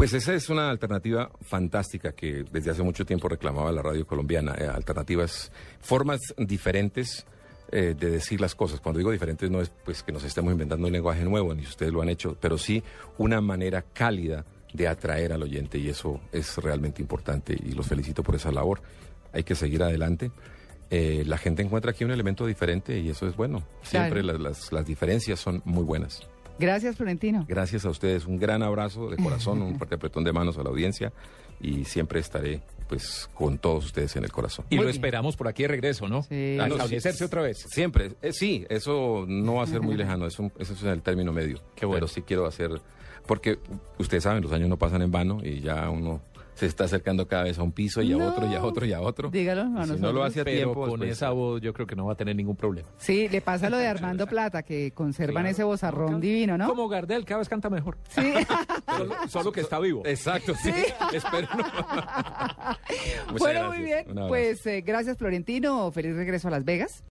Pues 0.02 0.14
esa 0.14 0.34
es 0.34 0.48
una 0.48 0.68
alternativa 0.68 1.30
fantástica 1.42 2.10
que 2.10 2.44
desde 2.50 2.72
hace 2.72 2.82
mucho 2.82 3.06
tiempo 3.06 3.28
reclamaba 3.28 3.70
la 3.70 3.82
radio 3.82 4.04
colombiana. 4.04 4.52
eh, 4.58 4.66
alternativas, 4.66 5.52
formas 5.80 6.18
diferentes 6.36 7.24
eh, 7.70 7.94
de 7.96 8.10
decir 8.10 8.40
las 8.40 8.56
cosas. 8.56 8.80
Cuando 8.80 8.98
digo 8.98 9.12
diferentes 9.12 9.48
no 9.48 9.60
es 9.60 9.70
pues 9.84 10.02
que 10.02 10.10
nos 10.10 10.24
estemos 10.24 10.50
inventando 10.50 10.88
un 10.88 10.92
lenguaje 10.92 11.22
nuevo, 11.24 11.54
ni 11.54 11.62
ustedes 11.62 11.92
lo 11.92 12.02
han 12.02 12.08
hecho, 12.08 12.36
pero 12.40 12.58
sí 12.58 12.82
una 13.16 13.40
manera 13.40 13.82
cálida 13.82 14.44
de 14.74 14.88
atraer 14.88 15.32
al 15.34 15.44
oyente 15.44 15.78
y 15.78 15.88
eso 15.88 16.20
es 16.32 16.56
realmente 16.56 17.00
importante 17.00 17.54
y 17.64 17.70
los 17.70 17.86
felicito 17.86 18.24
por 18.24 18.34
esa 18.34 18.50
labor. 18.50 18.82
Hay 19.32 19.44
que 19.44 19.54
seguir 19.54 19.84
adelante. 19.84 20.32
Eh, 20.90 21.22
la 21.26 21.38
gente 21.38 21.62
encuentra 21.62 21.92
aquí 21.92 22.02
un 22.04 22.10
elemento 22.10 22.44
diferente 22.44 22.98
y 22.98 23.08
eso 23.08 23.28
es 23.28 23.36
bueno. 23.36 23.62
Siempre 23.82 24.20
Claro. 24.22 24.38
las, 24.38 24.58
las- 24.58 24.72
las 24.72 24.84
diferencias 24.84 25.38
son 25.38 25.62
muy 25.64 25.84
buenas. 25.84 26.22
Gracias, 26.58 26.96
Florentino. 26.96 27.44
Gracias 27.48 27.84
a 27.84 27.90
ustedes, 27.90 28.26
un 28.26 28.38
gran 28.38 28.62
abrazo 28.62 29.10
de 29.10 29.16
corazón, 29.16 29.62
un 29.62 29.76
fuerte 29.76 29.96
apretón 29.96 30.24
de 30.24 30.32
manos 30.32 30.58
a 30.58 30.62
la 30.62 30.70
audiencia 30.70 31.12
y 31.60 31.84
siempre 31.84 32.20
estaré 32.20 32.60
pues 32.88 33.30
con 33.32 33.56
todos 33.56 33.86
ustedes 33.86 34.14
en 34.16 34.24
el 34.24 34.30
corazón. 34.30 34.66
Y 34.68 34.74
Muy 34.76 34.84
lo 34.84 34.88
bien. 34.88 34.96
esperamos 34.96 35.36
por 35.36 35.48
aquí 35.48 35.62
de 35.62 35.68
regreso, 35.68 36.08
¿no? 36.08 36.22
Sí. 36.24 36.58
A 36.60 36.66
establecerse 36.66 37.18
sí, 37.18 37.24
otra 37.24 37.40
vez. 37.40 37.58
Siempre, 37.70 38.12
eh, 38.20 38.32
sí, 38.32 38.66
eso 38.68 39.24
no 39.26 39.54
va 39.54 39.62
a 39.62 39.66
ser 39.66 39.80
muy 39.80 39.94
lejano, 39.96 40.26
eso, 40.26 40.50
eso 40.58 40.74
es 40.74 40.82
en 40.82 40.90
el 40.90 41.00
término 41.00 41.32
medio. 41.32 41.62
Qué 41.74 41.86
bueno. 41.86 41.96
Pero 42.00 42.08
sí 42.08 42.20
quiero 42.20 42.44
hacer, 42.46 42.70
porque 43.26 43.58
ustedes 43.98 44.24
saben, 44.24 44.42
los 44.42 44.52
años 44.52 44.68
no 44.68 44.76
pasan 44.76 45.00
en 45.00 45.10
vano 45.10 45.40
y 45.42 45.60
ya 45.60 45.88
uno 45.88 46.20
se 46.54 46.66
está 46.66 46.84
acercando 46.84 47.26
cada 47.26 47.44
vez 47.44 47.58
a 47.58 47.62
un 47.62 47.72
piso 47.72 48.02
y 48.02 48.12
a 48.12 48.16
No. 48.16 48.28
otro 48.28 48.46
y 48.50 48.54
a 48.54 48.62
otro 48.62 48.86
y 48.86 48.92
a 48.92 49.00
otro. 49.00 49.30
Dígalo 49.30 49.62
a 49.78 49.84
Y 49.84 49.88
si 49.88 49.96
no 50.00 50.12
lo 50.12 50.22
hace 50.22 50.40
a 50.42 50.44
Pero 50.44 50.56
tiempo, 50.56 50.86
con 50.86 50.98
pues, 51.00 51.12
esa 51.12 51.30
voz 51.30 51.60
yo 51.60 51.72
creo 51.72 51.86
que 51.86 51.96
no 51.96 52.06
va 52.06 52.12
a 52.12 52.16
tener 52.16 52.36
ningún 52.36 52.56
problema. 52.56 52.88
Sí, 52.98 53.28
le 53.28 53.40
pasa 53.40 53.70
lo 53.70 53.78
de 53.78 53.86
Armando 53.86 54.26
Plata, 54.26 54.62
que 54.62 54.90
conservan 54.92 55.42
Claro. 55.44 55.48
ese 55.48 55.64
vozarrón 55.64 56.20
divino, 56.20 56.56
¿no? 56.58 56.68
Como 56.68 56.88
Gardel, 56.88 57.24
cada 57.24 57.38
vez 57.38 57.48
canta 57.48 57.70
mejor. 57.70 57.96
Sí. 58.10 58.32
Solo, 58.96 59.14
solo 59.28 59.52
que 59.52 59.60
está 59.60 59.78
vivo. 59.78 60.02
Exacto, 60.04 60.52
sí. 60.62 60.70
Espero 61.12 61.48
no. 61.56 61.64
Bueno, 63.38 63.60
gracias. 63.60 63.68
muy 63.68 63.78
bien. 63.84 64.04
Pues 64.28 64.66
eh, 64.66 64.82
gracias, 64.82 65.16
Florentino. 65.16 65.90
Feliz 65.92 66.14
regreso 66.14 66.48
a 66.48 66.50
Las 66.50 66.64
Vegas. 66.64 67.02